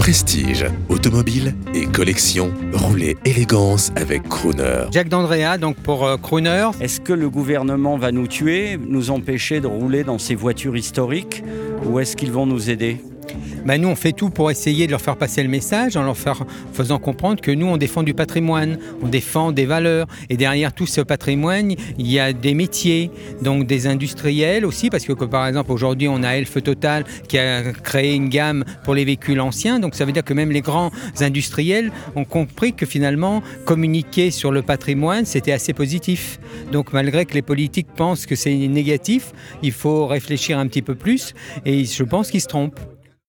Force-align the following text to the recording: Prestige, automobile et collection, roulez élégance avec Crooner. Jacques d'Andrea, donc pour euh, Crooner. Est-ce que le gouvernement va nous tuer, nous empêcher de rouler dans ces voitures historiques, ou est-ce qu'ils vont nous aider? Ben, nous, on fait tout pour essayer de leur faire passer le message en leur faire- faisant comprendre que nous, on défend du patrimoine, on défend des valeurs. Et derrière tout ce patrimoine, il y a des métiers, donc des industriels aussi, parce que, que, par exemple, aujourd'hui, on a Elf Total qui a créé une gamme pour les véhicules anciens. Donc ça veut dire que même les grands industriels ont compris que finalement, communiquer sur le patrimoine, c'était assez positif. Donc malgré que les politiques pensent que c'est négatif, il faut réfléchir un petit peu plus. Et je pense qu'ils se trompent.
Prestige, 0.00 0.64
automobile 0.88 1.54
et 1.74 1.84
collection, 1.84 2.54
roulez 2.72 3.18
élégance 3.26 3.92
avec 3.96 4.22
Crooner. 4.22 4.86
Jacques 4.90 5.10
d'Andrea, 5.10 5.58
donc 5.58 5.76
pour 5.76 6.06
euh, 6.06 6.16
Crooner. 6.16 6.70
Est-ce 6.80 7.02
que 7.02 7.12
le 7.12 7.28
gouvernement 7.28 7.98
va 7.98 8.10
nous 8.10 8.26
tuer, 8.26 8.78
nous 8.78 9.10
empêcher 9.10 9.60
de 9.60 9.66
rouler 9.66 10.02
dans 10.02 10.16
ces 10.16 10.34
voitures 10.34 10.74
historiques, 10.74 11.44
ou 11.84 12.00
est-ce 12.00 12.16
qu'ils 12.16 12.32
vont 12.32 12.46
nous 12.46 12.70
aider? 12.70 13.02
Ben, 13.64 13.80
nous, 13.80 13.88
on 13.88 13.94
fait 13.94 14.12
tout 14.12 14.30
pour 14.30 14.50
essayer 14.50 14.86
de 14.86 14.90
leur 14.90 15.00
faire 15.00 15.16
passer 15.16 15.42
le 15.42 15.48
message 15.48 15.96
en 15.96 16.02
leur 16.02 16.16
faire- 16.16 16.44
faisant 16.72 16.98
comprendre 16.98 17.40
que 17.40 17.50
nous, 17.50 17.66
on 17.66 17.76
défend 17.76 18.02
du 18.02 18.14
patrimoine, 18.14 18.78
on 19.02 19.08
défend 19.08 19.52
des 19.52 19.66
valeurs. 19.66 20.06
Et 20.30 20.36
derrière 20.36 20.72
tout 20.72 20.86
ce 20.86 21.00
patrimoine, 21.02 21.74
il 21.98 22.10
y 22.10 22.18
a 22.18 22.32
des 22.32 22.54
métiers, 22.54 23.10
donc 23.42 23.66
des 23.66 23.86
industriels 23.86 24.64
aussi, 24.64 24.88
parce 24.88 25.04
que, 25.04 25.12
que, 25.12 25.24
par 25.24 25.46
exemple, 25.46 25.72
aujourd'hui, 25.72 26.08
on 26.08 26.22
a 26.22 26.30
Elf 26.36 26.62
Total 26.62 27.04
qui 27.28 27.38
a 27.38 27.72
créé 27.72 28.14
une 28.14 28.28
gamme 28.28 28.64
pour 28.84 28.94
les 28.94 29.04
véhicules 29.04 29.40
anciens. 29.40 29.78
Donc 29.78 29.94
ça 29.94 30.04
veut 30.04 30.12
dire 30.12 30.24
que 30.24 30.34
même 30.34 30.50
les 30.50 30.62
grands 30.62 30.90
industriels 31.20 31.92
ont 32.16 32.24
compris 32.24 32.72
que 32.72 32.86
finalement, 32.86 33.42
communiquer 33.66 34.30
sur 34.30 34.52
le 34.52 34.62
patrimoine, 34.62 35.26
c'était 35.26 35.52
assez 35.52 35.74
positif. 35.74 36.40
Donc 36.72 36.92
malgré 36.92 37.26
que 37.26 37.34
les 37.34 37.42
politiques 37.42 37.88
pensent 37.94 38.26
que 38.26 38.36
c'est 38.36 38.54
négatif, 38.54 39.32
il 39.62 39.72
faut 39.72 40.06
réfléchir 40.06 40.58
un 40.58 40.66
petit 40.66 40.82
peu 40.82 40.94
plus. 40.94 41.34
Et 41.66 41.84
je 41.84 42.02
pense 42.02 42.30
qu'ils 42.30 42.40
se 42.40 42.48
trompent. 42.48 42.80